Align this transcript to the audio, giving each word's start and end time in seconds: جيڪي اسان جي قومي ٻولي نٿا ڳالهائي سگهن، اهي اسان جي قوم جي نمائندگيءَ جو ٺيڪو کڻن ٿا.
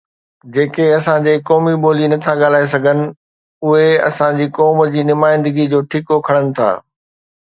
جيڪي 0.53 0.85
اسان 0.99 1.25
جي 1.25 1.33
قومي 1.49 1.73
ٻولي 1.83 2.07
نٿا 2.13 2.33
ڳالهائي 2.39 2.69
سگهن، 2.73 3.03
اهي 3.73 3.83
اسان 4.07 4.39
جي 4.39 4.47
قوم 4.57 4.81
جي 4.95 5.05
نمائندگيءَ 5.11 5.71
جو 5.75 5.83
ٺيڪو 5.93 6.19
کڻن 6.29 6.51
ٿا. 6.61 6.71